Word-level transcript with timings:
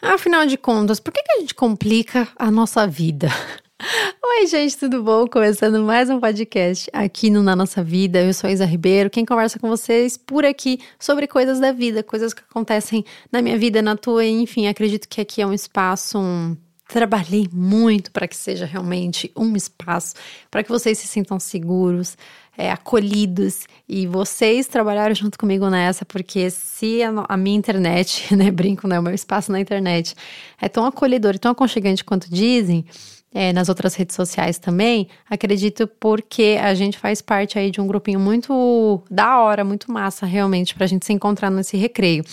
Afinal 0.00 0.46
de 0.46 0.56
contas, 0.56 1.00
por 1.00 1.12
que, 1.12 1.20
que 1.20 1.32
a 1.32 1.40
gente 1.40 1.54
complica 1.54 2.28
a 2.36 2.52
nossa 2.52 2.86
vida? 2.86 3.28
Oi, 4.24 4.46
gente, 4.46 4.78
tudo 4.78 5.02
bom? 5.02 5.26
Começando 5.26 5.82
mais 5.82 6.08
um 6.08 6.20
podcast 6.20 6.88
aqui 6.92 7.28
no 7.30 7.42
Na 7.42 7.56
Nossa 7.56 7.82
Vida. 7.82 8.22
Eu 8.22 8.32
sou 8.32 8.48
a 8.48 8.52
Isa 8.52 8.64
Ribeiro, 8.64 9.10
quem 9.10 9.24
conversa 9.24 9.58
com 9.58 9.68
vocês 9.68 10.16
por 10.16 10.44
aqui 10.44 10.78
sobre 11.00 11.26
coisas 11.26 11.58
da 11.58 11.72
vida, 11.72 12.04
coisas 12.04 12.32
que 12.32 12.42
acontecem 12.48 13.04
na 13.32 13.42
minha 13.42 13.58
vida, 13.58 13.82
na 13.82 13.96
tua, 13.96 14.24
enfim, 14.24 14.68
acredito 14.68 15.08
que 15.08 15.20
aqui 15.20 15.42
é 15.42 15.46
um 15.46 15.52
espaço. 15.52 16.16
Um... 16.16 16.56
Trabalhei 16.88 17.46
muito 17.52 18.10
para 18.10 18.26
que 18.26 18.34
seja 18.34 18.64
realmente 18.64 19.30
um 19.36 19.54
espaço 19.54 20.14
para 20.50 20.64
que 20.64 20.70
vocês 20.70 20.98
se 20.98 21.06
sintam 21.06 21.38
seguros, 21.38 22.16
é, 22.56 22.72
acolhidos 22.72 23.66
e 23.88 24.06
vocês 24.06 24.66
trabalharam 24.66 25.14
junto 25.14 25.38
comigo 25.38 25.68
nessa, 25.68 26.04
porque 26.04 26.50
se 26.50 27.02
a, 27.02 27.12
a, 27.28 27.36
minha 27.36 27.56
internet, 27.56 28.32
né, 28.34 28.50
brinco, 28.50 28.88
né, 28.88 28.98
o 28.98 29.02
meu 29.02 29.14
espaço 29.14 29.52
na 29.52 29.60
internet 29.60 30.14
é 30.60 30.68
tão 30.68 30.84
acolhedor 30.84 31.36
e 31.36 31.38
tão 31.38 31.52
aconchegante 31.52 32.02
quanto 32.02 32.28
dizem, 32.28 32.84
é, 33.32 33.52
nas 33.52 33.68
outras 33.68 33.94
redes 33.94 34.16
sociais 34.16 34.58
também, 34.58 35.08
acredito 35.28 35.86
porque 35.86 36.58
a 36.60 36.74
gente 36.74 36.98
faz 36.98 37.20
parte 37.20 37.58
aí 37.58 37.70
de 37.70 37.80
um 37.80 37.86
grupinho 37.86 38.18
muito 38.18 39.02
da 39.10 39.38
hora, 39.38 39.64
muito 39.64 39.92
massa 39.92 40.24
realmente 40.24 40.74
pra 40.74 40.86
gente 40.86 41.04
se 41.04 41.12
encontrar 41.12 41.50
nesse 41.50 41.76
recreio. 41.76 42.24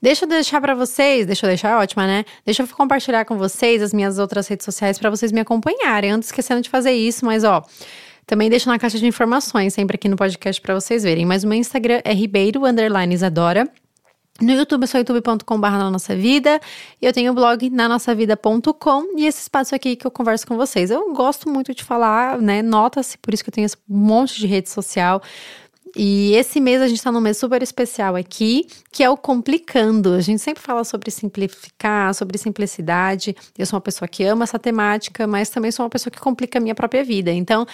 Deixa 0.00 0.24
eu 0.24 0.28
deixar 0.28 0.60
para 0.60 0.74
vocês, 0.74 1.26
deixa 1.26 1.44
eu 1.44 1.48
deixar 1.48 1.78
ótima, 1.78 2.06
né? 2.06 2.24
Deixa 2.44 2.62
eu 2.62 2.68
compartilhar 2.68 3.24
com 3.24 3.36
vocês 3.36 3.82
as 3.82 3.92
minhas 3.92 4.18
outras 4.18 4.46
redes 4.46 4.64
sociais 4.64 4.98
para 4.98 5.10
vocês 5.10 5.32
me 5.32 5.40
acompanharem. 5.40 6.12
Antes 6.12 6.28
esquecendo 6.28 6.62
de 6.62 6.70
fazer 6.70 6.92
isso, 6.92 7.24
mas 7.24 7.42
ó, 7.42 7.64
também 8.24 8.48
deixo 8.48 8.68
na 8.68 8.78
caixa 8.78 8.98
de 8.98 9.06
informações, 9.06 9.74
sempre 9.74 9.96
aqui 9.96 10.08
no 10.08 10.16
podcast 10.16 10.60
para 10.60 10.74
vocês 10.74 11.02
verem. 11.02 11.26
Mas 11.26 11.42
o 11.42 11.48
meu 11.48 11.58
Instagram 11.58 12.00
é 12.04 12.12
ribeiro, 12.12 12.64
underline 12.64 13.12
Isadora. 13.12 13.68
No 14.40 14.52
YouTube, 14.52 14.82
eu 14.82 14.86
sou 14.86 14.98
youtube.com.br 15.00 15.68
na 15.68 15.90
nossa 15.90 16.14
vida. 16.14 16.60
E 17.02 17.06
eu 17.06 17.12
tenho 17.12 17.32
o 17.32 17.34
blog 17.34 17.68
na 17.70 17.88
nossa 17.88 18.14
vida.com 18.14 19.16
e 19.16 19.26
esse 19.26 19.42
espaço 19.42 19.74
aqui 19.74 19.96
que 19.96 20.06
eu 20.06 20.12
converso 20.12 20.46
com 20.46 20.56
vocês. 20.56 20.92
Eu 20.92 21.12
gosto 21.12 21.50
muito 21.50 21.74
de 21.74 21.82
falar, 21.82 22.38
né? 22.38 22.62
Nota-se, 22.62 23.18
por 23.18 23.34
isso 23.34 23.42
que 23.42 23.50
eu 23.50 23.54
tenho 23.54 23.64
esse 23.64 23.76
monte 23.88 24.38
de 24.38 24.46
rede 24.46 24.70
social. 24.70 25.20
E 26.00 26.32
esse 26.36 26.60
mês 26.60 26.80
a 26.80 26.86
gente 26.86 26.98
está 26.98 27.10
num 27.10 27.20
mês 27.20 27.38
super 27.38 27.60
especial 27.60 28.14
aqui, 28.14 28.68
que 28.92 29.02
é 29.02 29.10
o 29.10 29.16
Complicando. 29.16 30.12
A 30.12 30.20
gente 30.20 30.40
sempre 30.40 30.62
fala 30.62 30.84
sobre 30.84 31.10
simplificar, 31.10 32.14
sobre 32.14 32.38
simplicidade. 32.38 33.34
Eu 33.58 33.66
sou 33.66 33.76
uma 33.76 33.80
pessoa 33.80 34.06
que 34.06 34.22
ama 34.22 34.44
essa 34.44 34.60
temática, 34.60 35.26
mas 35.26 35.50
também 35.50 35.72
sou 35.72 35.84
uma 35.84 35.90
pessoa 35.90 36.12
que 36.12 36.20
complica 36.20 36.60
a 36.60 36.62
minha 36.62 36.74
própria 36.74 37.02
vida. 37.02 37.32
Então, 37.32 37.66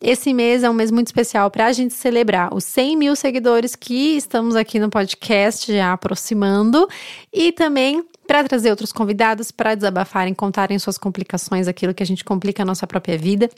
esse 0.00 0.32
mês 0.32 0.62
é 0.62 0.70
um 0.70 0.72
mês 0.72 0.92
muito 0.92 1.08
especial 1.08 1.50
para 1.50 1.66
a 1.66 1.72
gente 1.72 1.92
celebrar 1.92 2.54
os 2.54 2.62
100 2.62 2.96
mil 2.96 3.16
seguidores 3.16 3.74
que 3.74 4.16
estamos 4.16 4.54
aqui 4.54 4.78
no 4.78 4.88
podcast 4.88 5.74
já 5.74 5.92
aproximando 5.92 6.88
e 7.32 7.50
também 7.50 8.04
para 8.28 8.44
trazer 8.44 8.70
outros 8.70 8.92
convidados 8.92 9.50
para 9.50 9.74
desabafarem, 9.74 10.32
contarem 10.34 10.78
suas 10.78 10.96
complicações, 10.96 11.66
aquilo 11.66 11.92
que 11.92 12.02
a 12.04 12.06
gente 12.06 12.24
complica 12.24 12.62
a 12.62 12.66
nossa 12.66 12.86
própria 12.86 13.18
vida. 13.18 13.50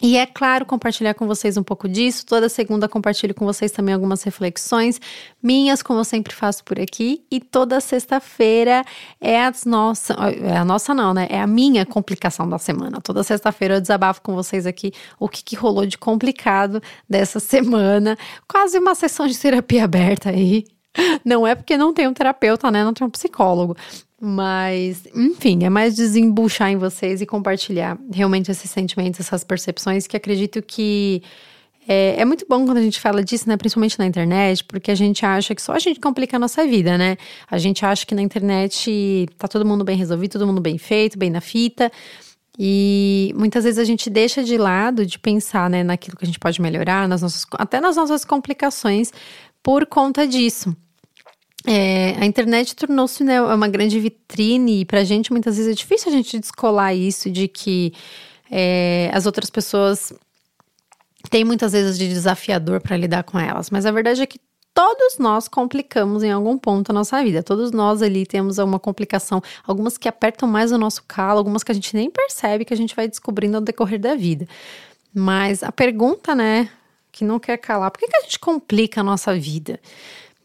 E 0.00 0.18
é 0.18 0.26
claro, 0.26 0.66
compartilhar 0.66 1.14
com 1.14 1.26
vocês 1.26 1.56
um 1.56 1.62
pouco 1.62 1.88
disso. 1.88 2.26
Toda 2.26 2.50
segunda 2.50 2.86
compartilho 2.86 3.34
com 3.34 3.46
vocês 3.46 3.72
também 3.72 3.94
algumas 3.94 4.22
reflexões 4.22 5.00
minhas, 5.42 5.82
como 5.82 6.00
eu 6.00 6.04
sempre 6.04 6.34
faço 6.34 6.62
por 6.64 6.78
aqui. 6.78 7.24
E 7.30 7.40
toda 7.40 7.80
sexta-feira 7.80 8.84
é 9.20 9.42
a 9.42 9.52
nossa, 9.64 10.12
é 10.12 10.56
a 10.58 10.64
nossa 10.64 10.94
não, 10.94 11.14
né? 11.14 11.26
É 11.30 11.40
a 11.40 11.46
minha 11.46 11.86
complicação 11.86 12.46
da 12.48 12.58
semana. 12.58 13.00
Toda 13.00 13.22
sexta-feira 13.22 13.76
eu 13.76 13.80
desabafo 13.80 14.20
com 14.20 14.34
vocês 14.34 14.66
aqui 14.66 14.92
o 15.18 15.28
que, 15.28 15.42
que 15.42 15.56
rolou 15.56 15.86
de 15.86 15.96
complicado 15.96 16.82
dessa 17.08 17.40
semana. 17.40 18.18
Quase 18.46 18.78
uma 18.78 18.94
sessão 18.94 19.26
de 19.26 19.38
terapia 19.38 19.84
aberta 19.84 20.28
aí. 20.28 20.64
Não 21.24 21.46
é 21.46 21.54
porque 21.54 21.76
não 21.76 21.92
tem 21.92 22.06
um 22.08 22.14
terapeuta, 22.14 22.70
né? 22.70 22.84
Não 22.84 22.92
tem 22.92 23.06
um 23.06 23.10
psicólogo. 23.10 23.76
Mas, 24.20 25.06
enfim, 25.14 25.64
é 25.64 25.68
mais 25.68 25.94
desembuchar 25.94 26.70
em 26.70 26.76
vocês 26.76 27.20
e 27.20 27.26
compartilhar 27.26 27.98
realmente 28.10 28.50
esses 28.50 28.70
sentimentos, 28.70 29.20
essas 29.20 29.44
percepções 29.44 30.06
que 30.06 30.16
acredito 30.16 30.62
que 30.62 31.22
é, 31.86 32.20
é, 32.20 32.24
muito 32.24 32.44
bom 32.48 32.64
quando 32.64 32.78
a 32.78 32.82
gente 32.82 32.98
fala 32.98 33.22
disso, 33.22 33.48
né? 33.48 33.56
Principalmente 33.56 33.98
na 33.98 34.06
internet, 34.06 34.64
porque 34.64 34.90
a 34.90 34.94
gente 34.94 35.24
acha 35.24 35.54
que 35.54 35.62
só 35.62 35.72
a 35.72 35.78
gente 35.78 36.00
complica 36.00 36.36
a 36.36 36.40
nossa 36.40 36.66
vida, 36.66 36.98
né? 36.98 37.16
A 37.48 37.58
gente 37.58 37.84
acha 37.84 38.04
que 38.04 38.14
na 38.14 38.22
internet 38.22 39.28
tá 39.38 39.46
todo 39.46 39.64
mundo 39.64 39.84
bem 39.84 39.96
resolvido, 39.96 40.32
todo 40.32 40.46
mundo 40.46 40.60
bem 40.60 40.78
feito, 40.78 41.18
bem 41.18 41.30
na 41.30 41.40
fita. 41.40 41.92
E 42.58 43.32
muitas 43.36 43.64
vezes 43.64 43.78
a 43.78 43.84
gente 43.84 44.08
deixa 44.10 44.42
de 44.42 44.56
lado 44.56 45.04
de 45.04 45.18
pensar, 45.18 45.68
né, 45.68 45.84
naquilo 45.84 46.16
que 46.16 46.24
a 46.24 46.26
gente 46.26 46.38
pode 46.38 46.60
melhorar, 46.60 47.06
nas 47.06 47.20
nossas, 47.20 47.44
até 47.52 47.80
nas 47.80 47.96
nossas 47.96 48.24
complicações 48.24 49.12
por 49.62 49.86
conta 49.86 50.26
disso. 50.26 50.74
É, 51.66 52.14
a 52.20 52.24
internet 52.24 52.76
tornou-se 52.76 53.24
né, 53.24 53.42
uma 53.42 53.66
grande 53.66 53.98
vitrine 53.98 54.82
e 54.82 54.84
para 54.84 55.00
a 55.00 55.04
gente 55.04 55.32
muitas 55.32 55.56
vezes 55.56 55.72
é 55.72 55.74
difícil 55.74 56.12
a 56.12 56.14
gente 56.14 56.38
descolar 56.38 56.94
isso 56.94 57.28
de 57.28 57.48
que 57.48 57.92
é, 58.48 59.10
as 59.12 59.26
outras 59.26 59.50
pessoas 59.50 60.12
têm 61.28 61.44
muitas 61.44 61.72
vezes 61.72 61.98
de 61.98 62.08
desafiador 62.08 62.80
para 62.80 62.96
lidar 62.96 63.24
com 63.24 63.36
elas, 63.36 63.68
mas 63.68 63.84
a 63.84 63.90
verdade 63.90 64.22
é 64.22 64.26
que 64.26 64.38
todos 64.72 65.18
nós 65.18 65.48
complicamos 65.48 66.22
em 66.22 66.30
algum 66.30 66.58
ponto 66.58 66.90
a 66.90 66.92
nossa 66.92 67.24
vida. 67.24 67.42
Todos 67.42 67.72
nós 67.72 68.02
ali 68.02 68.26
temos 68.26 68.58
uma 68.58 68.78
complicação, 68.78 69.42
algumas 69.66 69.96
que 69.96 70.06
apertam 70.06 70.46
mais 70.46 70.70
o 70.70 70.76
nosso 70.76 71.02
calo, 71.08 71.38
algumas 71.38 71.64
que 71.64 71.72
a 71.72 71.74
gente 71.74 71.96
nem 71.96 72.10
percebe 72.10 72.62
que 72.62 72.74
a 72.74 72.76
gente 72.76 72.94
vai 72.94 73.08
descobrindo 73.08 73.56
ao 73.56 73.62
decorrer 73.62 73.98
da 73.98 74.14
vida. 74.14 74.46
Mas 75.14 75.62
a 75.62 75.72
pergunta, 75.72 76.34
né, 76.34 76.68
que 77.10 77.24
não 77.24 77.38
quer 77.38 77.56
calar, 77.56 77.90
por 77.90 77.98
que, 77.98 78.06
que 78.06 78.16
a 78.18 78.20
gente 78.20 78.38
complica 78.38 79.00
a 79.00 79.04
nossa 79.04 79.34
vida? 79.34 79.80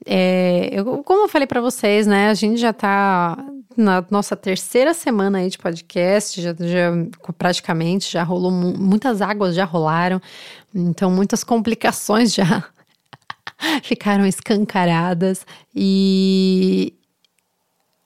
É, 0.05 0.69
eu, 0.71 1.03
como 1.03 1.25
eu 1.25 1.29
falei 1.29 1.47
para 1.47 1.61
vocês, 1.61 2.07
né? 2.07 2.29
A 2.29 2.33
gente 2.33 2.59
já 2.59 2.73
tá 2.73 3.37
na 3.77 4.03
nossa 4.09 4.35
terceira 4.35 4.93
semana 4.93 5.39
aí 5.39 5.49
de 5.49 5.57
podcast, 5.57 6.41
já, 6.41 6.53
já 6.53 6.91
praticamente 7.37 8.11
já 8.11 8.23
rolou 8.23 8.51
muitas 8.51 9.21
águas 9.21 9.55
já 9.55 9.63
rolaram, 9.63 10.21
então 10.73 11.09
muitas 11.09 11.43
complicações 11.43 12.33
já 12.33 12.63
ficaram 13.83 14.25
escancaradas 14.25 15.45
e 15.73 16.93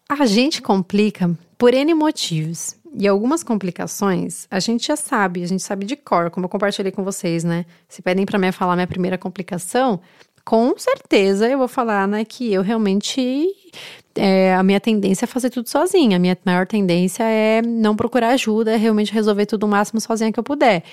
a 0.07 0.25
gente 0.25 0.61
complica 0.61 1.35
por 1.57 1.73
N 1.73 1.93
motivos. 1.93 2.75
E 2.97 3.05
algumas 3.09 3.43
complicações 3.43 4.47
a 4.49 4.57
gente 4.59 4.87
já 4.87 4.95
sabe, 4.95 5.43
a 5.43 5.47
gente 5.47 5.61
sabe 5.61 5.85
de 5.85 5.97
cor, 5.97 6.31
como 6.31 6.45
eu 6.45 6.49
compartilhei 6.49 6.93
com 6.93 7.03
vocês, 7.03 7.43
né? 7.43 7.65
Se 7.89 8.01
pedem 8.01 8.25
para 8.25 8.39
mim 8.39 8.53
falar 8.53 8.75
minha 8.75 8.87
primeira 8.87 9.17
complicação, 9.17 9.99
com 10.45 10.77
certeza 10.77 11.49
eu 11.49 11.57
vou 11.57 11.67
falar, 11.67 12.07
né, 12.07 12.23
que 12.23 12.53
eu 12.53 12.61
realmente. 12.61 13.49
É, 14.17 14.55
a 14.55 14.63
minha 14.63 14.79
tendência 14.79 15.25
é 15.25 15.27
fazer 15.27 15.49
tudo 15.49 15.67
sozinha. 15.67 16.15
A 16.15 16.19
minha 16.19 16.37
maior 16.45 16.65
tendência 16.65 17.23
é 17.23 17.61
não 17.61 17.97
procurar 17.97 18.29
ajuda, 18.29 18.71
é 18.73 18.77
realmente 18.77 19.11
resolver 19.11 19.45
tudo 19.45 19.65
o 19.65 19.67
máximo 19.67 19.99
sozinha 19.99 20.31
que 20.31 20.39
eu 20.39 20.43
puder. 20.43 20.83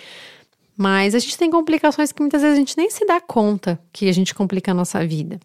Mas 0.77 1.15
a 1.15 1.21
gente 1.21 1.39
tem 1.39 1.51
complicações 1.51 2.11
que 2.11 2.21
muitas 2.21 2.43
vezes 2.43 2.57
a 2.57 2.59
gente 2.59 2.77
nem 2.77 2.91
se 2.91 3.07
dá 3.07 3.21
conta 3.21 3.79
que 3.93 4.09
a 4.09 4.13
gente 4.13 4.35
complica 4.35 4.73
a 4.73 4.75
nossa 4.75 5.07
vida. 5.07 5.39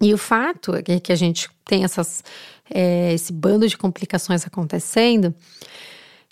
E 0.00 0.12
o 0.12 0.18
fato 0.18 0.74
é 0.76 1.00
que 1.00 1.10
a 1.10 1.16
gente 1.16 1.48
tem 1.64 1.82
essas, 1.82 2.22
é, 2.72 3.12
esse 3.12 3.32
bando 3.32 3.66
de 3.66 3.76
complicações 3.76 4.46
acontecendo 4.46 5.34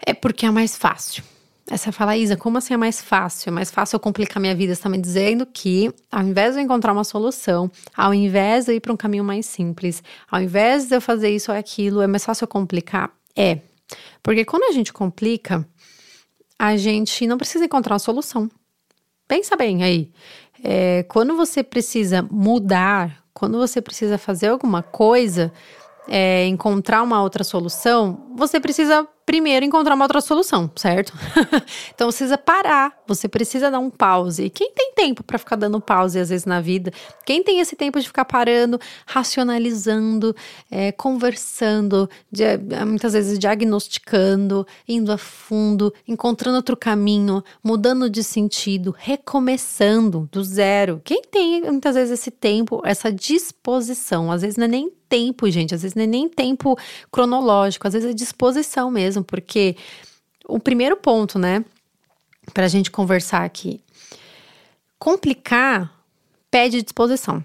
é 0.05 0.13
porque 0.13 0.47
é 0.47 0.51
mais 0.51 0.77
fácil. 0.77 1.25
Aí 1.71 1.79
você 1.79 1.93
fala, 1.93 2.17
Isa, 2.17 2.37
como 2.37 2.59
assim 2.59 2.75
é 2.75 2.77
mais 2.77 3.01
fácil? 3.01 3.51
É 3.51 3.53
mais 3.53 3.71
fácil 3.71 3.97
eu 3.97 4.01
complicar 4.01 4.41
minha 4.41 4.55
vida? 4.55 4.75
Você 4.75 4.81
está 4.81 4.89
me 4.89 4.99
dizendo 4.99 5.47
que, 5.47 5.93
ao 6.11 6.23
invés 6.23 6.55
de 6.55 6.61
eu 6.61 6.65
encontrar 6.65 6.93
uma 6.93 7.05
solução, 7.05 7.71
ao 7.97 8.13
invés 8.13 8.65
de 8.65 8.73
eu 8.73 8.77
ir 8.77 8.81
para 8.81 8.93
um 8.93 8.97
caminho 8.97 9.23
mais 9.23 9.47
simples, 9.47 10.03
ao 10.31 10.41
invés 10.41 10.89
de 10.89 10.97
eu 10.97 11.01
fazer 11.01 11.31
isso 11.31 11.53
ou 11.53 11.57
aquilo, 11.57 12.03
é 12.03 12.07
mais 12.07 12.25
fácil 12.25 12.45
eu 12.45 12.49
complicar? 12.49 13.11
É. 13.37 13.61
Porque 14.23 14.45
quando 14.45 14.65
a 14.65 14.73
gente 14.73 14.93
complica, 14.93 15.67
a 16.59 16.77
gente 16.77 17.27
não 17.27 17.39
precisa 17.39 17.65
encontrar 17.65 17.95
uma 17.95 17.99
solução. 18.01 18.51
Pensa 19.29 19.57
bem 19.57 19.83
aí. 19.83 20.11
É, 20.63 21.05
quando 21.05 21.37
você 21.37 21.63
precisa 21.63 22.23
mudar, 22.31 23.25
quando 23.33 23.57
você 23.57 23.81
precisa 23.81 24.19
fazer 24.19 24.49
alguma 24.49 24.83
coisa, 24.83 25.53
é, 26.09 26.47
encontrar 26.47 27.03
uma 27.03 27.23
outra 27.23 27.45
solução, 27.45 28.31
você 28.37 28.61
precisa 28.61 29.07
primeiro 29.25 29.65
encontrar 29.65 29.95
uma 29.95 30.05
outra 30.05 30.21
solução, 30.21 30.71
certo? 30.77 31.13
então 31.95 32.11
você 32.11 32.19
precisa 32.19 32.39
parar, 32.39 33.03
você 33.07 33.29
precisa 33.29 33.71
dar 33.71 33.79
um 33.79 33.91
pause. 33.91 34.45
E 34.45 34.51
quem 34.51 34.73
tem 34.73 34.93
tempo 34.95 35.23
para 35.23 35.39
ficar 35.39 35.57
dando 35.57 35.81
pause 35.81 36.19
às 36.19 36.29
vezes 36.29 36.45
na 36.45 36.61
vida? 36.61 36.93
Quem 37.25 37.43
tem 37.43 37.61
esse 37.61 37.77
tempo 37.77 38.01
de 38.01 38.07
ficar 38.07 38.25
parando, 38.25 38.81
racionalizando, 39.07 40.35
é, 40.71 40.93
conversando, 40.93 42.09
de, 42.31 42.45
muitas 42.87 43.13
vezes 43.13 43.39
diagnosticando, 43.39 44.67
indo 44.89 45.13
a 45.13 45.19
fundo, 45.19 45.93
encontrando 46.07 46.57
outro 46.57 46.77
caminho, 46.77 47.43
mudando 47.63 48.11
de 48.11 48.23
sentido, 48.23 48.95
recomeçando 48.97 50.29
do 50.33 50.43
zero? 50.43 51.01
Quem 51.05 51.23
tem 51.23 51.63
muitas 51.63 51.95
vezes 51.95 52.21
esse 52.21 52.31
tempo, 52.31 52.83
essa 52.85 53.13
disposição? 53.13 54.31
Às 54.31 54.43
vezes 54.43 54.57
não 54.57 54.65
é 54.65 54.69
nem 54.69 54.93
tempo, 55.09 55.51
gente, 55.51 55.75
às 55.75 55.83
vezes 55.83 55.95
não 55.95 56.05
é 56.05 56.07
nem 56.07 56.27
tempo 56.27 56.75
cronológico, 57.11 57.87
às 57.87 57.93
vezes 57.93 58.09
é 58.09 58.15
disposição 58.15 58.91
mesmo 58.91 59.12
mesmo, 59.13 59.25
porque 59.25 59.77
o 60.47 60.59
primeiro 60.59 60.97
ponto, 60.97 61.39
né, 61.39 61.65
para 62.53 62.65
a 62.65 62.69
gente 62.69 62.91
conversar 62.91 63.45
aqui, 63.45 63.81
complicar 64.99 65.93
pede 66.51 66.83
disposição. 66.83 67.45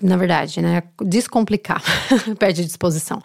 na 0.00 0.16
verdade, 0.16 0.62
né? 0.62 0.82
Descomplicar, 1.02 1.82
perde 2.38 2.64
disposição. 2.64 3.20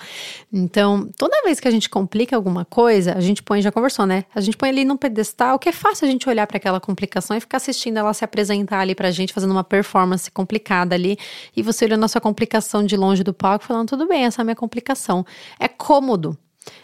Então, 0.51 1.09
toda 1.15 1.43
vez 1.43 1.59
que 1.59 1.67
a 1.67 1.71
gente 1.71 1.87
complica 1.89 2.35
alguma 2.35 2.65
coisa, 2.65 3.13
a 3.13 3.21
gente 3.21 3.41
põe, 3.43 3.61
já 3.61 3.71
conversou, 3.71 4.05
né? 4.05 4.25
A 4.33 4.41
gente 4.41 4.57
põe 4.57 4.69
ali 4.69 4.83
num 4.83 4.97
pedestal, 4.97 5.59
que 5.59 5.69
é 5.69 5.71
fácil 5.71 6.07
a 6.07 6.11
gente 6.11 6.27
olhar 6.27 6.47
para 6.47 6.57
aquela 6.57 6.79
complicação 6.79 7.37
e 7.37 7.39
ficar 7.39 7.57
assistindo 7.57 7.97
ela 7.97 8.13
se 8.13 8.25
apresentar 8.25 8.79
ali 8.79 8.95
pra 8.95 9.11
gente, 9.11 9.31
fazendo 9.31 9.51
uma 9.51 9.63
performance 9.63 10.29
complicada 10.31 10.95
ali, 10.95 11.17
e 11.55 11.61
você 11.61 11.85
olhando 11.85 12.03
a 12.03 12.07
sua 12.07 12.19
complicação 12.19 12.83
de 12.83 12.97
longe 12.97 13.23
do 13.23 13.33
palco, 13.33 13.63
falando, 13.63 13.89
tudo 13.89 14.07
bem, 14.07 14.25
essa 14.25 14.41
é 14.41 14.43
a 14.43 14.45
minha 14.45 14.55
complicação. 14.55 15.25
É 15.59 15.67
cômodo, 15.67 16.37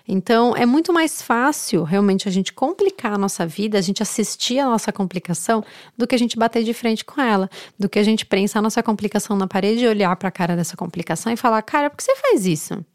então, 0.08 0.56
é 0.56 0.66
muito 0.66 0.94
mais 0.94 1.22
fácil 1.22 1.84
realmente 1.84 2.28
a 2.28 2.32
gente 2.32 2.54
complicar 2.54 3.14
a 3.14 3.18
nossa 3.18 3.46
vida, 3.46 3.78
a 3.78 3.82
gente 3.82 4.04
assistir 4.04 4.60
a 4.60 4.66
nossa 4.66 4.92
complicação, 4.92 5.64
do 5.98 6.06
que 6.06 6.16
a 6.16 6.20
gente 6.20 6.38
bater 6.38 6.64
de 6.64 6.74
frente 6.74 7.04
com 7.04 7.22
ela, 7.22 7.50
do 7.78 7.90
que 7.90 8.00
a 8.00 8.04
gente 8.04 8.26
prensar 8.26 8.60
a 8.60 8.64
nossa 8.64 8.84
complicação 8.84 9.36
na 9.36 9.48
parede 9.48 9.84
e 9.84 9.88
olhar 9.88 10.16
para 10.16 10.30
a 10.30 10.32
cara 10.32 10.56
dessa 10.56 10.78
complicação 10.78 11.32
e 11.32 11.38
falar: 11.38 11.62
cara, 11.62 11.90
por 11.90 11.98
que 11.98 12.04
você 12.04 12.16
faz 12.16 12.46
isso? 12.46 12.86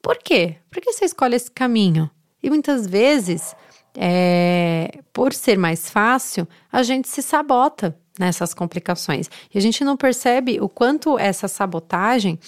Por 0.00 0.18
quê? 0.18 0.56
Por 0.70 0.80
que 0.80 0.92
você 0.92 1.04
escolhe 1.04 1.34
esse 1.34 1.50
caminho? 1.50 2.10
E 2.42 2.48
muitas 2.48 2.86
vezes, 2.86 3.56
é, 3.96 5.00
por 5.12 5.32
ser 5.32 5.58
mais 5.58 5.90
fácil, 5.90 6.46
a 6.70 6.82
gente 6.82 7.08
se 7.08 7.22
sabota 7.22 7.98
nessas 8.18 8.54
complicações. 8.54 9.28
E 9.52 9.58
a 9.58 9.60
gente 9.60 9.84
não 9.84 9.96
percebe 9.96 10.60
o 10.60 10.68
quanto 10.68 11.18
essa 11.18 11.48
sabotagem 11.48 12.38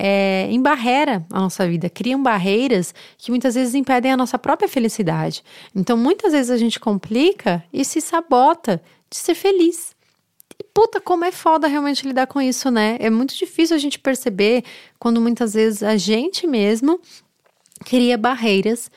é, 0.00 0.46
embarrera 0.48 1.26
a 1.28 1.40
nossa 1.40 1.66
vida, 1.66 1.90
criam 1.90 2.22
barreiras 2.22 2.94
que 3.16 3.32
muitas 3.32 3.56
vezes 3.56 3.74
impedem 3.74 4.12
a 4.12 4.16
nossa 4.16 4.38
própria 4.38 4.68
felicidade. 4.68 5.42
Então, 5.74 5.96
muitas 5.96 6.32
vezes 6.32 6.52
a 6.52 6.56
gente 6.56 6.78
complica 6.78 7.64
e 7.72 7.84
se 7.84 8.00
sabota 8.00 8.80
de 9.10 9.16
ser 9.16 9.34
feliz. 9.34 9.96
E 10.56 10.62
puta, 10.72 11.00
como 11.00 11.24
é 11.24 11.32
foda 11.32 11.66
realmente 11.66 12.06
lidar 12.06 12.28
com 12.28 12.40
isso, 12.40 12.70
né? 12.70 12.96
É 13.00 13.10
muito 13.10 13.34
difícil 13.34 13.74
a 13.74 13.78
gente 13.78 13.98
perceber 13.98 14.62
quando 15.00 15.20
muitas 15.20 15.54
vezes 15.54 15.82
a 15.82 15.96
gente 15.96 16.46
mesmo 16.46 17.00
cria 17.84 18.16
barreiras 18.16 18.88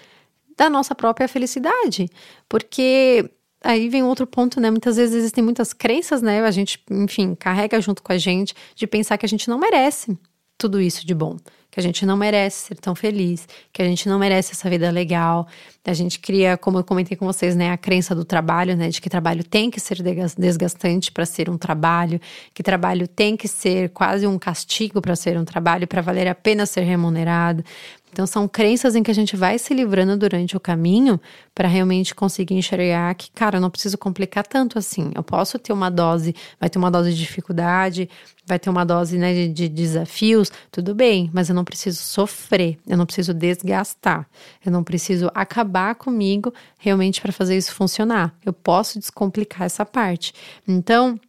da 0.55 0.69
nossa 0.69 0.93
própria 0.93 1.27
felicidade. 1.27 2.07
Porque 2.47 3.27
aí 3.63 3.89
vem 3.89 4.03
outro 4.03 4.27
ponto, 4.27 4.59
né? 4.61 4.69
Muitas 4.69 4.97
vezes 4.97 5.15
existem 5.15 5.43
muitas 5.43 5.73
crenças, 5.73 6.21
né? 6.21 6.43
A 6.43 6.51
gente, 6.51 6.83
enfim, 6.91 7.33
carrega 7.33 7.81
junto 7.81 8.03
com 8.03 8.11
a 8.11 8.19
gente 8.19 8.53
de 8.75 8.85
pensar 8.85 9.17
que 9.17 9.25
a 9.25 9.29
gente 9.29 9.49
não 9.49 9.57
merece 9.57 10.15
tudo 10.61 10.79
isso 10.79 11.05
de 11.07 11.15
bom. 11.15 11.37
Que 11.71 11.79
a 11.79 11.83
gente 11.83 12.05
não 12.05 12.17
merece 12.17 12.67
ser 12.67 12.75
tão 12.75 12.93
feliz, 12.93 13.47
que 13.71 13.81
a 13.81 13.85
gente 13.85 14.07
não 14.07 14.19
merece 14.19 14.51
essa 14.51 14.69
vida 14.69 14.91
legal. 14.91 15.47
A 15.85 15.93
gente 15.93 16.19
cria, 16.19 16.57
como 16.57 16.77
eu 16.77 16.83
comentei 16.83 17.17
com 17.17 17.25
vocês, 17.25 17.55
né, 17.55 17.71
a 17.71 17.77
crença 17.77 18.13
do 18.13 18.25
trabalho, 18.25 18.75
né, 18.75 18.89
de 18.89 19.01
que 19.01 19.09
trabalho 19.09 19.41
tem 19.43 19.71
que 19.71 19.79
ser 19.79 19.97
desgastante 20.37 21.11
para 21.11 21.25
ser 21.25 21.49
um 21.49 21.57
trabalho, 21.57 22.19
que 22.53 22.61
trabalho 22.61 23.07
tem 23.07 23.35
que 23.37 23.47
ser 23.47 23.89
quase 23.89 24.27
um 24.27 24.37
castigo 24.37 25.01
para 25.01 25.15
ser 25.15 25.39
um 25.39 25.45
trabalho, 25.45 25.87
para 25.87 26.01
valer 26.01 26.27
a 26.27 26.35
pena 26.35 26.65
ser 26.65 26.81
remunerado. 26.81 27.63
Então, 28.11 28.27
são 28.27 28.47
crenças 28.47 28.95
em 28.95 29.01
que 29.01 29.09
a 29.09 29.13
gente 29.13 29.35
vai 29.35 29.57
se 29.57 29.73
livrando 29.73 30.17
durante 30.17 30.57
o 30.57 30.59
caminho 30.59 31.19
para 31.55 31.67
realmente 31.67 32.13
conseguir 32.13 32.55
enxergar 32.55 33.15
que, 33.15 33.31
cara, 33.31 33.57
eu 33.57 33.61
não 33.61 33.69
preciso 33.69 33.97
complicar 33.97 34.45
tanto 34.45 34.77
assim. 34.77 35.11
Eu 35.15 35.23
posso 35.23 35.57
ter 35.57 35.71
uma 35.71 35.89
dose, 35.89 36.35
vai 36.59 36.69
ter 36.69 36.77
uma 36.77 36.91
dose 36.91 37.11
de 37.11 37.17
dificuldade, 37.17 38.09
vai 38.45 38.59
ter 38.59 38.69
uma 38.69 38.85
dose 38.85 39.17
né, 39.17 39.33
de, 39.33 39.47
de 39.47 39.69
desafios, 39.69 40.51
tudo 40.69 40.93
bem, 40.93 41.29
mas 41.33 41.49
eu 41.49 41.55
não 41.55 41.63
preciso 41.63 42.01
sofrer, 42.01 42.77
eu 42.85 42.97
não 42.97 43.05
preciso 43.05 43.33
desgastar, 43.33 44.27
eu 44.65 44.71
não 44.71 44.83
preciso 44.83 45.31
acabar 45.33 45.95
comigo 45.95 46.53
realmente 46.77 47.21
para 47.21 47.31
fazer 47.31 47.55
isso 47.55 47.73
funcionar. 47.73 48.35
Eu 48.45 48.51
posso 48.51 48.99
descomplicar 48.99 49.63
essa 49.63 49.85
parte. 49.85 50.33
Então, 50.67 51.19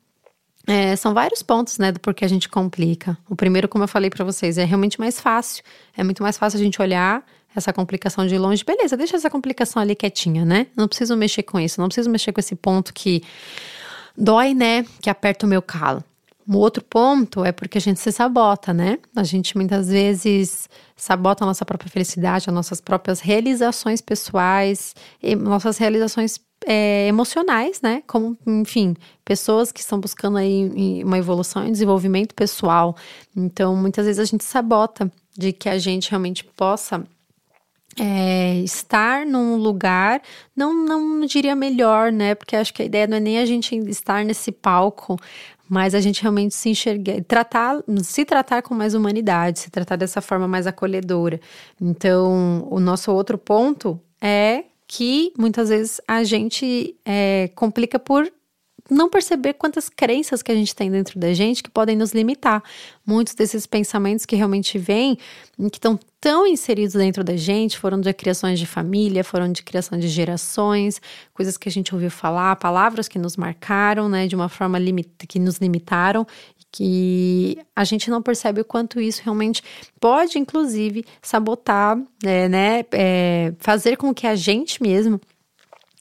é, 0.67 0.95
são 0.97 1.13
vários 1.13 1.43
pontos, 1.43 1.79
né, 1.79 1.91
do 1.91 1.99
porquê 1.99 2.25
a 2.25 2.29
gente 2.29 2.49
complica. 2.49 3.19
O 3.29 3.35
primeiro, 3.35 3.69
como 3.69 3.85
eu 3.85 3.89
falei 3.89 4.11
para 4.11 4.25
vocês, 4.25 4.59
é 4.59 4.65
realmente 4.65 4.99
mais 5.01 5.21
fácil. 5.21 5.65
É 5.97 6.05
muito 6.05 6.23
mais 6.23 6.39
fácil 6.39 6.59
a 6.59 6.63
gente 6.63 6.81
olhar 6.81 7.25
essa 7.55 7.73
complicação 7.73 8.27
de 8.27 8.39
longe. 8.39 8.65
Beleza, 8.65 8.97
deixa 8.97 9.17
essa 9.17 9.29
complicação 9.29 9.83
ali 9.83 9.95
quietinha, 9.95 10.45
né? 10.45 10.69
Não 10.77 10.89
preciso 10.89 11.17
mexer 11.17 11.43
com 11.43 11.59
isso, 11.59 11.81
não 11.81 11.89
preciso 11.89 12.09
mexer 12.09 12.33
com 12.33 12.41
esse 12.41 12.55
ponto 12.55 12.95
que 12.95 13.23
dói, 14.17 14.55
né? 14.55 14.87
Que 15.01 15.11
aperta 15.11 15.47
o 15.47 15.49
meu 15.49 15.61
calo. 15.61 16.03
O 16.47 16.57
outro 16.57 16.83
ponto 16.83 17.45
é 17.45 17.53
porque 17.53 17.79
a 17.79 17.81
gente 17.81 18.01
se 18.01 18.11
sabota, 18.11 18.73
né? 18.73 18.99
A 19.15 19.23
gente 19.23 19.57
muitas 19.57 19.89
vezes 19.89 20.69
sabota 20.97 21.45
a 21.45 21.47
nossa 21.47 21.65
própria 21.65 21.91
felicidade, 21.91 22.47
as 22.49 22.55
nossas 22.55 22.81
próprias 22.81 23.21
realizações 23.21 24.01
pessoais, 24.01 24.95
nossas 25.39 25.79
realizações 25.79 26.41
é, 26.67 27.07
emocionais, 27.09 27.81
né? 27.81 28.03
Como, 28.07 28.37
enfim, 28.47 28.95
pessoas 29.25 29.73
que 29.73 29.81
estão 29.81 29.99
buscando 30.01 30.39
aí 30.39 31.03
uma 31.05 31.19
evolução 31.19 31.67
e 31.67 31.71
desenvolvimento 31.71 32.35
pessoal. 32.35 32.97
Então, 33.37 33.77
muitas 33.77 34.07
vezes 34.07 34.21
a 34.21 34.25
gente 34.25 34.45
sabota 34.45 35.11
de 35.37 35.53
que 35.53 35.69
a 35.69 35.79
gente 35.79 36.11
realmente 36.11 36.45
possa 36.45 37.05
é, 37.99 38.59
estar 38.61 39.27
num 39.27 39.57
lugar, 39.57 40.23
não, 40.57 40.73
não 40.73 41.27
diria 41.27 41.55
melhor, 41.55 42.11
né? 42.11 42.35
Porque 42.35 42.57
acho 42.57 42.73
que 42.73 42.83
a 42.83 42.87
ideia 42.87 43.07
não 43.07 43.17
é 43.17 43.21
nem 43.21 43.39
a 43.39 43.47
gente 43.47 43.77
estar 43.89 44.25
nesse 44.25 44.51
palco, 44.51 45.19
mas 45.69 45.95
a 45.95 46.01
gente 46.01 46.23
realmente 46.23 46.55
se 46.55 46.69
enxergar, 46.69 47.23
tratar, 47.25 47.83
se 48.03 48.25
tratar 48.25 48.63
com 48.63 48.75
mais 48.75 48.95
humanidade, 48.95 49.61
se 49.61 49.71
tratar 49.71 49.97
dessa 49.97 50.21
forma 50.21 50.47
mais 50.49 50.67
acolhedora. 50.67 51.41
Então, 51.81 52.67
o 52.71 52.81
nosso 52.81 53.13
outro 53.13 53.39
ponto 53.39 54.01
é 54.21 54.65
que 54.95 55.33
muitas 55.39 55.71
vezes 55.71 56.03
a 56.07 56.23
gente 56.23 56.95
é, 57.03 57.51
complica 57.55 57.99
por 57.99 58.31
não 58.91 59.09
perceber 59.09 59.55
quantas 59.55 59.89
crenças 59.89 60.43
que 60.43 60.53
a 60.53 60.55
gente 60.55 60.77
tem 60.77 60.91
dentro 60.91 61.19
da 61.19 61.33
gente 61.33 61.63
que 61.63 61.71
podem 61.71 61.97
nos 61.97 62.13
limitar. 62.13 62.63
Muitos 63.07 63.35
desses 63.35 63.67
pensamentos 63.67 64.27
que 64.27 64.37
realmente 64.37 64.77
vêm, 64.77 65.17
que 65.17 65.79
estão 65.79 65.99
tão 66.21 66.47
inseridos 66.47 66.93
dentro 66.93 67.25
da 67.25 67.39
gente, 67.39 67.79
foram 67.79 68.03
de 68.03 68.13
criações 68.13 68.59
de 68.59 68.67
família, 68.67 69.25
foram 69.25 69.51
de 69.51 69.63
criação 69.63 69.99
de 69.99 70.09
gerações, 70.09 71.01
coisas 71.33 71.57
que 71.57 71.71
a 71.71 71.73
gente 71.73 71.95
ouviu 71.95 72.11
falar, 72.11 72.57
palavras 72.57 73.09
que 73.09 73.19
nos 73.19 73.35
marcaram, 73.35 74.11
né, 74.11 74.27
de 74.27 74.37
uma 74.37 74.51
forma 74.51 74.79
limita, 74.79 75.27
que 75.27 75.39
nos 75.39 75.57
limitaram 75.57 76.27
que 76.73 77.59
a 77.77 77.85
gente 77.85 78.11
não 78.11 78.23
percebe 78.23 78.63
o 78.63 78.65
quanto 78.65 78.99
isso 78.99 79.21
realmente 79.23 79.63
pode, 80.01 80.39
inclusive, 80.39 81.05
sabotar, 81.21 81.99
é, 82.25 82.49
né, 82.49 82.85
é, 82.93 83.53
fazer 83.59 83.97
com 83.97 84.15
que 84.15 84.27
a 84.27 84.35
gente 84.35 84.83
mesmo 84.83 85.21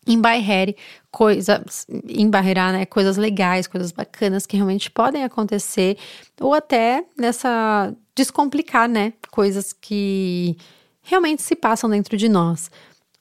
embarrere 0.07 0.75
coisas, 1.12 1.85
embarrear, 2.07 2.71
né, 2.71 2.85
coisas 2.85 3.18
legais, 3.18 3.68
coisas 3.68 3.91
bacanas 3.91 4.45
que 4.45 4.56
realmente 4.56 4.89
podem 4.89 5.23
acontecer, 5.23 5.97
ou 6.39 6.53
até 6.53 7.06
nessa 7.17 7.94
descomplicar, 8.15 8.89
né, 8.89 9.13
coisas 9.29 9.74
que 9.74 10.57
realmente 11.03 11.41
se 11.41 11.56
passam 11.56 11.89
dentro 11.89 12.15
de 12.17 12.29
nós. 12.29 12.71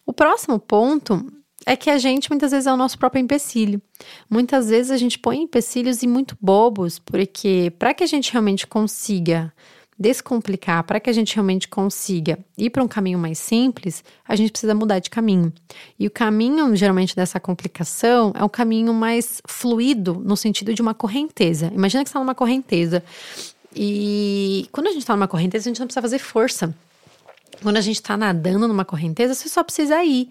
O 0.06 0.12
próximo 0.12 0.58
ponto 0.58 1.26
é 1.66 1.76
que 1.76 1.90
a 1.90 1.98
gente 1.98 2.30
muitas 2.30 2.50
vezes 2.50 2.66
é 2.66 2.72
o 2.72 2.76
nosso 2.76 2.98
próprio 2.98 3.20
empecilho. 3.20 3.80
Muitas 4.28 4.68
vezes 4.70 4.90
a 4.90 4.96
gente 4.96 5.18
põe 5.18 5.42
empecilhos 5.42 6.02
e 6.02 6.06
muito 6.06 6.36
bobos, 6.40 6.98
porque 6.98 7.72
para 7.78 7.92
que 7.94 8.02
a 8.02 8.06
gente 8.06 8.32
realmente 8.32 8.66
consiga 8.66 9.52
descomplicar, 9.98 10.82
para 10.84 10.98
que 10.98 11.10
a 11.10 11.12
gente 11.12 11.34
realmente 11.34 11.68
consiga 11.68 12.38
ir 12.56 12.70
para 12.70 12.82
um 12.82 12.88
caminho 12.88 13.18
mais 13.18 13.38
simples, 13.38 14.02
a 14.26 14.34
gente 14.34 14.50
precisa 14.50 14.74
mudar 14.74 14.98
de 14.98 15.10
caminho. 15.10 15.52
E 15.98 16.06
o 16.06 16.10
caminho, 16.10 16.74
geralmente, 16.74 17.14
dessa 17.14 17.38
complicação 17.38 18.32
é 18.34 18.42
um 18.42 18.48
caminho 18.48 18.94
mais 18.94 19.42
fluido, 19.46 20.22
no 20.24 20.38
sentido 20.38 20.72
de 20.72 20.80
uma 20.80 20.94
correnteza. 20.94 21.70
Imagina 21.74 22.02
que 22.02 22.08
você 22.08 22.12
está 22.12 22.20
numa 22.20 22.34
correnteza. 22.34 23.04
E 23.76 24.66
quando 24.72 24.86
a 24.86 24.90
gente 24.90 25.02
está 25.02 25.14
numa 25.14 25.28
correnteza, 25.28 25.68
a 25.68 25.70
gente 25.70 25.80
não 25.80 25.86
precisa 25.86 26.00
fazer 26.00 26.18
força. 26.18 26.74
Quando 27.62 27.76
a 27.76 27.80
gente 27.80 27.96
está 27.96 28.16
nadando 28.16 28.66
numa 28.66 28.84
correnteza, 28.84 29.34
você 29.34 29.48
só 29.48 29.62
precisa 29.62 30.02
ir. 30.02 30.28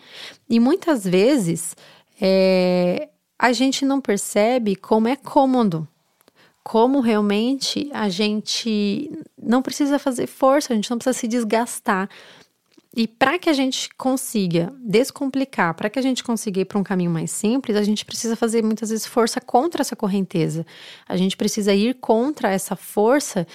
E 0.50 0.60
muitas 0.60 1.04
vezes 1.04 1.76
é, 2.20 3.10
a 3.38 3.54
gente 3.54 3.86
não 3.86 4.02
percebe 4.02 4.76
como 4.76 5.08
é 5.08 5.16
cômodo, 5.16 5.88
como 6.64 7.00
realmente 7.00 7.90
a 7.94 8.10
gente 8.10 9.12
não 9.42 9.62
precisa 9.62 9.98
fazer 9.98 10.28
força, 10.28 10.74
a 10.74 10.76
gente 10.76 10.90
não 10.90 10.98
precisa 10.98 11.18
se 11.18 11.28
desgastar. 11.28 12.10
E 12.96 13.08
para 13.08 13.38
que 13.38 13.50
a 13.50 13.54
gente 13.54 13.90
consiga 13.96 14.74
descomplicar, 14.80 15.76
para 15.76 15.90
que 15.90 16.00
a 16.00 16.02
gente 16.02 16.24
consiga 16.24 16.62
ir 16.62 16.66
para 16.66 16.80
um 16.80 16.84
caminho 16.84 17.12
mais 17.12 17.30
simples, 17.30 17.78
a 17.78 17.84
gente 17.84 18.04
precisa 18.04 18.36
fazer 18.36 18.64
muitas 18.64 18.90
vezes 18.90 19.06
força 19.06 19.40
contra 19.40 19.82
essa 19.82 19.96
correnteza. 19.96 20.66
A 21.08 21.16
gente 21.16 21.38
precisa 21.38 21.74
ir 21.74 21.94
contra 21.96 22.52
essa 22.52 22.76
força 22.76 23.48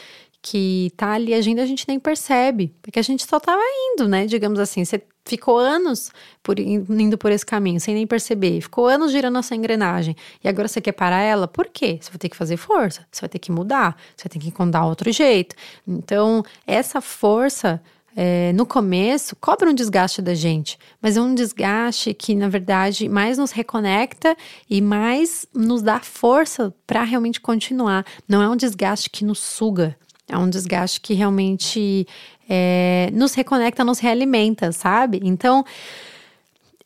que 0.47 0.93
tá 0.95 1.13
ali 1.13 1.33
agindo, 1.33 1.61
a 1.61 1.65
gente 1.65 1.87
nem 1.89 1.99
percebe, 1.99 2.71
porque 2.83 2.99
a 2.99 3.03
gente 3.03 3.27
só 3.27 3.41
tava 3.41 3.63
indo, 3.63 4.07
né? 4.07 4.27
Digamos 4.27 4.59
assim, 4.59 4.85
você 4.85 5.03
ficou 5.25 5.57
anos 5.57 6.11
por, 6.43 6.59
indo 6.61 7.17
por 7.17 7.33
esse 7.33 7.47
caminho, 7.47 7.81
sem 7.81 7.95
nem 7.95 8.07
perceber, 8.07 8.61
ficou 8.61 8.87
anos 8.87 9.11
girando 9.11 9.39
essa 9.39 9.55
engrenagem, 9.55 10.15
e 10.45 10.47
agora 10.47 10.69
você 10.69 10.83
quer 10.83 10.93
parar 10.93 11.23
ela, 11.23 11.49
por 11.49 11.67
quê? 11.69 11.97
Você 11.99 12.11
vai 12.11 12.19
ter 12.19 12.29
que 12.29 12.37
fazer 12.37 12.59
força, 12.59 13.07
você 13.11 13.23
vai 13.23 13.29
ter 13.31 13.39
que 13.39 13.51
mudar, 13.51 13.97
você 14.15 14.29
vai 14.29 14.33
ter 14.33 14.39
que 14.39 14.49
encontrar 14.49 14.85
outro 14.85 15.11
jeito. 15.11 15.57
Então, 15.89 16.45
essa 16.67 17.01
força 17.01 17.81
é, 18.15 18.53
no 18.53 18.67
começo, 18.67 19.35
cobra 19.37 19.71
um 19.71 19.75
desgaste 19.75 20.21
da 20.21 20.35
gente, 20.35 20.79
mas 21.01 21.17
é 21.17 21.23
um 21.23 21.35
desgaste 21.35 22.13
que, 22.13 22.35
na 22.35 22.51
verdade, 22.51 23.09
mais 23.09 23.39
nos 23.39 23.51
reconecta 23.51 24.37
e 24.69 24.83
mais 24.83 25.47
nos 25.55 25.81
dá 25.81 26.01
força 26.01 26.73
para 26.87 27.03
realmente 27.03 27.41
continuar. 27.41 28.05
Não 28.29 28.43
é 28.43 28.49
um 28.49 28.57
desgaste 28.57 29.09
que 29.09 29.25
nos 29.25 29.39
suga, 29.39 29.97
é 30.28 30.37
um 30.37 30.49
desgaste 30.49 31.00
que 31.00 31.14
realmente 31.14 32.07
é, 32.49 33.11
nos 33.12 33.35
reconecta, 33.35 33.85
nos 33.85 33.99
realimenta, 33.99 34.73
sabe? 34.73 35.21
Então, 35.23 35.64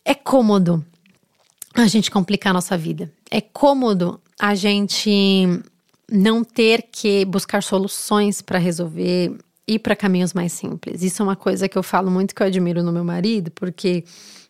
é 0.04 0.14
cômodo 0.14 0.84
a 1.74 1.86
gente 1.86 2.10
complicar 2.10 2.50
a 2.50 2.54
nossa 2.54 2.76
vida. 2.76 3.10
É 3.30 3.40
cômodo 3.40 4.20
a 4.38 4.54
gente 4.54 5.46
não 6.10 6.42
ter 6.42 6.88
que 6.90 7.24
buscar 7.24 7.62
soluções 7.62 8.40
para 8.40 8.58
resolver 8.58 9.36
ir 9.68 9.78
para 9.80 9.94
caminhos 9.94 10.32
mais 10.32 10.52
simples. 10.52 11.02
Isso 11.02 11.20
é 11.20 11.24
uma 11.24 11.36
coisa 11.36 11.68
que 11.68 11.76
eu 11.76 11.82
falo 11.82 12.10
muito 12.10 12.34
que 12.34 12.42
eu 12.42 12.46
admiro 12.46 12.82
no 12.82 12.90
meu 12.90 13.04
marido, 13.04 13.50
porque 13.50 14.02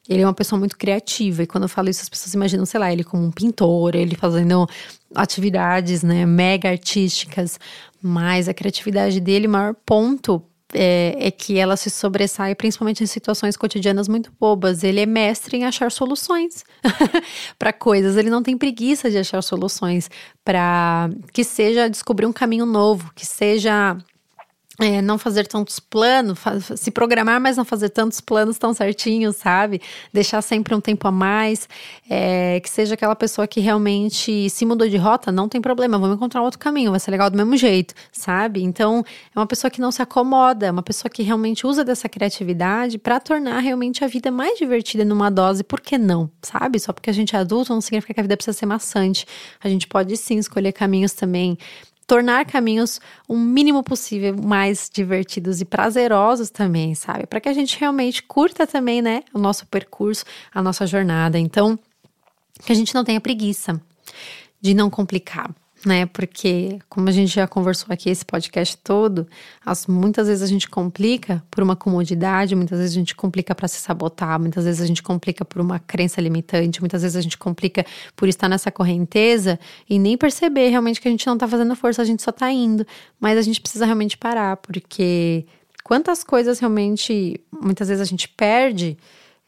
ele 0.08 0.22
é 0.22 0.26
uma 0.26 0.32
pessoa 0.32 0.58
muito 0.58 0.78
criativa. 0.78 1.42
E 1.42 1.46
quando 1.46 1.64
eu 1.64 1.68
falo 1.68 1.90
isso, 1.90 2.02
as 2.02 2.08
pessoas 2.08 2.32
imaginam, 2.34 2.64
sei 2.64 2.78
lá, 2.78 2.92
ele 2.92 3.02
como 3.02 3.24
um 3.24 3.30
pintor, 3.32 3.96
ele 3.96 4.14
fazendo 4.14 4.68
atividades, 5.14 6.02
né, 6.02 6.26
mega 6.26 6.70
artísticas. 6.70 7.58
Mas 8.02 8.48
a 8.48 8.54
criatividade 8.54 9.20
dele, 9.20 9.48
maior 9.48 9.74
ponto 9.74 10.42
é, 10.72 11.16
é, 11.18 11.30
que 11.30 11.58
ela 11.58 11.76
se 11.76 11.88
sobressai 11.88 12.54
principalmente 12.54 13.02
em 13.02 13.06
situações 13.06 13.56
cotidianas 13.56 14.06
muito 14.06 14.32
bobas. 14.38 14.84
Ele 14.84 15.00
é 15.00 15.06
mestre 15.06 15.56
em 15.56 15.64
achar 15.64 15.90
soluções 15.90 16.64
para 17.58 17.72
coisas. 17.72 18.16
Ele 18.16 18.30
não 18.30 18.42
tem 18.42 18.56
preguiça 18.56 19.10
de 19.10 19.18
achar 19.18 19.42
soluções 19.42 20.10
para 20.44 21.08
que 21.32 21.42
seja 21.42 21.88
descobrir 21.88 22.26
um 22.26 22.32
caminho 22.32 22.66
novo, 22.66 23.10
que 23.14 23.24
seja 23.24 23.96
é, 24.80 25.02
não 25.02 25.18
fazer 25.18 25.46
tantos 25.46 25.80
planos, 25.80 26.38
se 26.76 26.90
programar, 26.90 27.40
mas 27.40 27.56
não 27.56 27.64
fazer 27.64 27.88
tantos 27.88 28.20
planos 28.20 28.58
tão 28.58 28.72
certinhos, 28.72 29.36
sabe? 29.36 29.80
Deixar 30.12 30.40
sempre 30.42 30.74
um 30.74 30.80
tempo 30.80 31.08
a 31.08 31.10
mais, 31.10 31.68
é, 32.08 32.60
que 32.60 32.70
seja 32.70 32.94
aquela 32.94 33.16
pessoa 33.16 33.46
que 33.46 33.60
realmente 33.60 34.48
se 34.50 34.64
mudou 34.64 34.88
de 34.88 34.96
rota, 34.96 35.32
não 35.32 35.48
tem 35.48 35.60
problema, 35.60 35.98
vamos 35.98 36.16
encontrar 36.16 36.42
outro 36.42 36.58
caminho, 36.58 36.90
vai 36.90 37.00
ser 37.00 37.10
legal 37.10 37.28
do 37.28 37.36
mesmo 37.36 37.56
jeito, 37.56 37.94
sabe? 38.12 38.62
Então, 38.62 39.04
é 39.34 39.38
uma 39.38 39.46
pessoa 39.46 39.70
que 39.70 39.80
não 39.80 39.90
se 39.90 40.00
acomoda, 40.00 40.66
é 40.66 40.70
uma 40.70 40.82
pessoa 40.82 41.10
que 41.10 41.22
realmente 41.22 41.66
usa 41.66 41.84
dessa 41.84 42.08
criatividade 42.08 42.98
para 42.98 43.18
tornar 43.18 43.58
realmente 43.60 44.04
a 44.04 44.06
vida 44.06 44.30
mais 44.30 44.58
divertida 44.58 45.04
numa 45.04 45.30
dose, 45.30 45.64
por 45.64 45.80
que 45.80 45.98
não, 45.98 46.30
sabe? 46.42 46.78
Só 46.78 46.92
porque 46.92 47.10
a 47.10 47.12
gente 47.12 47.34
é 47.34 47.38
adulto 47.38 47.72
não 47.72 47.80
significa 47.80 48.14
que 48.14 48.20
a 48.20 48.22
vida 48.22 48.36
precisa 48.36 48.56
ser 48.56 48.66
maçante. 48.66 49.26
A 49.60 49.68
gente 49.68 49.86
pode 49.86 50.16
sim 50.16 50.38
escolher 50.38 50.72
caminhos 50.72 51.12
também 51.12 51.58
tornar 52.08 52.46
caminhos 52.46 53.00
o 53.28 53.36
mínimo 53.36 53.82
possível 53.82 54.34
mais 54.34 54.90
divertidos 54.90 55.60
e 55.60 55.64
prazerosos 55.66 56.48
também, 56.48 56.94
sabe? 56.94 57.26
Para 57.26 57.38
que 57.38 57.50
a 57.50 57.52
gente 57.52 57.78
realmente 57.78 58.22
curta 58.22 58.66
também, 58.66 59.02
né, 59.02 59.22
o 59.32 59.38
nosso 59.38 59.66
percurso, 59.66 60.24
a 60.52 60.62
nossa 60.62 60.86
jornada. 60.86 61.38
Então, 61.38 61.78
que 62.64 62.72
a 62.72 62.74
gente 62.74 62.94
não 62.94 63.04
tenha 63.04 63.20
preguiça 63.20 63.78
de 64.58 64.72
não 64.72 64.88
complicar 64.88 65.54
né? 65.84 66.06
Porque, 66.06 66.78
como 66.88 67.08
a 67.08 67.12
gente 67.12 67.34
já 67.34 67.46
conversou 67.46 67.86
aqui 67.90 68.10
esse 68.10 68.24
podcast 68.24 68.76
todo, 68.78 69.28
as, 69.64 69.86
muitas 69.86 70.26
vezes 70.26 70.42
a 70.42 70.46
gente 70.46 70.68
complica 70.68 71.42
por 71.50 71.62
uma 71.62 71.76
comodidade, 71.76 72.56
muitas 72.56 72.78
vezes 72.78 72.96
a 72.96 72.98
gente 72.98 73.14
complica 73.14 73.54
para 73.54 73.68
se 73.68 73.80
sabotar, 73.80 74.40
muitas 74.40 74.64
vezes 74.64 74.80
a 74.80 74.86
gente 74.86 75.02
complica 75.02 75.44
por 75.44 75.60
uma 75.60 75.78
crença 75.78 76.20
limitante, 76.20 76.80
muitas 76.80 77.02
vezes 77.02 77.16
a 77.16 77.20
gente 77.20 77.38
complica 77.38 77.86
por 78.16 78.28
estar 78.28 78.48
nessa 78.48 78.70
correnteza 78.70 79.58
e 79.88 79.98
nem 79.98 80.16
perceber 80.16 80.68
realmente 80.68 81.00
que 81.00 81.08
a 81.08 81.10
gente 81.10 81.26
não 81.26 81.38
tá 81.38 81.46
fazendo 81.46 81.74
força, 81.76 82.02
a 82.02 82.04
gente 82.04 82.22
só 82.22 82.32
tá 82.32 82.50
indo. 82.50 82.86
Mas 83.20 83.38
a 83.38 83.42
gente 83.42 83.60
precisa 83.60 83.84
realmente 83.84 84.18
parar, 84.18 84.56
porque 84.56 85.46
quantas 85.84 86.24
coisas 86.24 86.58
realmente, 86.58 87.40
muitas 87.52 87.88
vezes 87.88 88.02
a 88.02 88.06
gente 88.06 88.28
perde. 88.28 88.98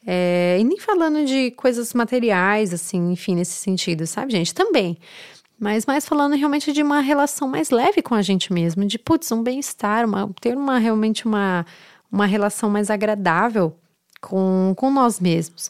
É, 0.07 0.57
e 0.59 0.63
nem 0.63 0.79
falando 0.79 1.25
de 1.25 1.51
coisas 1.51 1.93
materiais, 1.93 2.73
assim, 2.73 3.11
enfim, 3.11 3.35
nesse 3.35 3.53
sentido, 3.53 4.07
sabe, 4.07 4.31
gente? 4.31 4.51
Também 4.51 4.97
mas 5.61 5.85
mais 5.85 6.07
falando 6.07 6.35
realmente 6.35 6.73
de 6.73 6.81
uma 6.81 7.01
relação 7.01 7.47
mais 7.47 7.69
leve 7.69 8.01
com 8.01 8.15
a 8.15 8.21
gente 8.23 8.51
mesmo, 8.51 8.83
de 8.83 8.97
putz, 8.97 9.31
um 9.31 9.43
bem-estar, 9.43 10.05
ter 10.41 10.57
uma 10.57 10.79
realmente 10.79 11.27
uma, 11.27 11.63
uma 12.11 12.25
relação 12.25 12.67
mais 12.67 12.89
agradável 12.89 13.77
com, 14.19 14.73
com 14.75 14.89
nós 14.89 15.19
mesmos. 15.19 15.69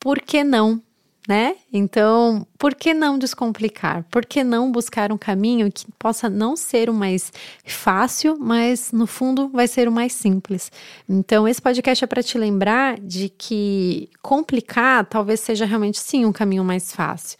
Por 0.00 0.20
que 0.20 0.42
não? 0.42 0.80
Né? 1.28 1.56
Então, 1.72 2.46
por 2.56 2.74
que 2.74 2.94
não 2.94 3.18
descomplicar? 3.18 4.04
Por 4.10 4.24
que 4.24 4.44
não 4.44 4.70
buscar 4.70 5.12
um 5.12 5.18
caminho 5.18 5.70
que 5.72 5.84
possa 5.98 6.30
não 6.30 6.56
ser 6.56 6.88
o 6.88 6.94
mais 6.94 7.32
fácil, 7.64 8.38
mas 8.38 8.92
no 8.92 9.08
fundo 9.08 9.48
vai 9.48 9.66
ser 9.66 9.88
o 9.88 9.92
mais 9.92 10.12
simples? 10.12 10.70
Então, 11.06 11.46
esse 11.46 11.60
podcast 11.60 12.04
é 12.04 12.06
para 12.06 12.22
te 12.22 12.38
lembrar 12.38 12.98
de 13.00 13.28
que 13.28 14.08
complicar 14.22 15.04
talvez 15.04 15.40
seja 15.40 15.66
realmente 15.66 15.98
sim 15.98 16.24
um 16.24 16.32
caminho 16.32 16.64
mais 16.64 16.92
fácil 16.92 17.36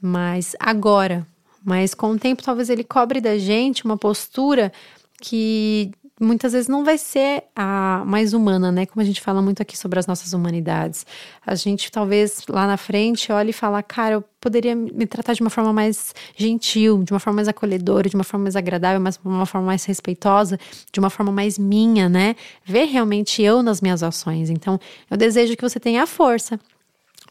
mas 0.00 0.56
agora. 0.58 1.26
Mas 1.64 1.94
com 1.94 2.12
o 2.12 2.18
tempo, 2.18 2.42
talvez 2.42 2.70
ele 2.70 2.84
cobre 2.84 3.20
da 3.20 3.36
gente 3.36 3.84
uma 3.84 3.96
postura 3.96 4.72
que 5.20 5.92
muitas 6.20 6.52
vezes 6.52 6.68
não 6.68 6.84
vai 6.84 6.98
ser 6.98 7.44
a 7.56 8.02
mais 8.06 8.34
humana, 8.34 8.70
né? 8.70 8.84
Como 8.84 9.00
a 9.00 9.04
gente 9.04 9.22
fala 9.22 9.40
muito 9.40 9.62
aqui 9.62 9.76
sobre 9.76 9.98
as 9.98 10.06
nossas 10.06 10.34
humanidades. 10.34 11.06
A 11.46 11.54
gente 11.54 11.90
talvez 11.90 12.44
lá 12.46 12.66
na 12.66 12.76
frente 12.76 13.32
olhe 13.32 13.50
e 13.50 13.54
fala, 13.54 13.82
cara, 13.82 14.16
eu 14.16 14.24
poderia 14.38 14.76
me 14.76 15.06
tratar 15.06 15.32
de 15.32 15.40
uma 15.40 15.48
forma 15.48 15.72
mais 15.72 16.14
gentil, 16.36 17.02
de 17.02 17.12
uma 17.12 17.18
forma 17.18 17.36
mais 17.36 17.48
acolhedora, 17.48 18.08
de 18.08 18.14
uma 18.14 18.24
forma 18.24 18.44
mais 18.44 18.54
agradável, 18.54 19.00
mas 19.00 19.16
de 19.16 19.26
uma 19.26 19.46
forma 19.46 19.66
mais 19.66 19.84
respeitosa, 19.86 20.60
de 20.92 21.00
uma 21.00 21.08
forma 21.08 21.32
mais 21.32 21.58
minha, 21.58 22.06
né? 22.08 22.36
Ver 22.66 22.84
realmente 22.84 23.42
eu 23.42 23.62
nas 23.62 23.80
minhas 23.80 24.02
ações. 24.02 24.50
Então, 24.50 24.78
eu 25.10 25.16
desejo 25.16 25.56
que 25.56 25.62
você 25.62 25.80
tenha 25.80 26.02
a 26.02 26.06
força 26.06 26.60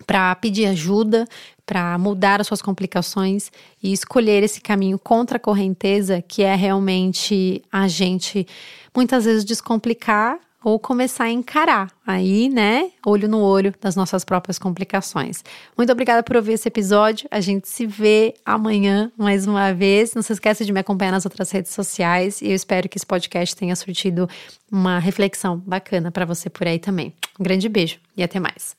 para 0.07 0.33
pedir 0.35 0.65
ajuda, 0.65 1.27
para 1.69 1.95
mudar 1.99 2.41
as 2.41 2.47
suas 2.47 2.63
complicações 2.63 3.51
e 3.81 3.93
escolher 3.93 4.41
esse 4.41 4.59
caminho 4.59 4.97
contra 4.97 5.37
a 5.37 5.39
correnteza, 5.39 6.19
que 6.19 6.41
é 6.41 6.55
realmente 6.55 7.61
a 7.71 7.87
gente 7.87 8.47
muitas 8.91 9.25
vezes 9.25 9.45
descomplicar 9.45 10.39
ou 10.63 10.79
começar 10.79 11.25
a 11.25 11.29
encarar 11.29 11.91
aí, 12.05 12.49
né, 12.49 12.89
olho 13.05 13.29
no 13.29 13.39
olho 13.39 13.71
das 13.79 13.95
nossas 13.95 14.25
próprias 14.25 14.57
complicações. 14.57 15.43
Muito 15.77 15.91
obrigada 15.91 16.23
por 16.23 16.37
ouvir 16.37 16.53
esse 16.53 16.67
episódio. 16.67 17.27
A 17.29 17.39
gente 17.39 17.69
se 17.69 17.85
vê 17.85 18.33
amanhã 18.43 19.11
mais 19.15 19.45
uma 19.45 19.71
vez. 19.71 20.15
Não 20.15 20.23
se 20.23 20.33
esqueça 20.33 20.65
de 20.65 20.73
me 20.73 20.79
acompanhar 20.79 21.11
nas 21.11 21.23
outras 21.23 21.51
redes 21.51 21.71
sociais 21.71 22.41
e 22.41 22.47
eu 22.47 22.55
espero 22.55 22.89
que 22.89 22.97
esse 22.97 23.05
podcast 23.05 23.55
tenha 23.55 23.75
surtido 23.75 24.27
uma 24.71 24.97
reflexão 24.97 25.55
bacana 25.59 26.09
para 26.09 26.25
você 26.25 26.49
por 26.49 26.67
aí 26.67 26.79
também. 26.79 27.13
Um 27.39 27.43
grande 27.43 27.69
beijo 27.69 27.99
e 28.17 28.23
até 28.23 28.39
mais. 28.39 28.78